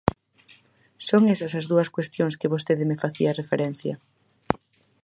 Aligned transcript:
Son 1.07 1.21
esas 1.33 1.53
as 1.59 1.65
dúas 1.71 1.91
cuestións 1.95 2.37
que 2.39 2.51
vostede 2.53 2.83
me 2.89 3.01
facía 3.03 3.37
referencia. 3.41 3.93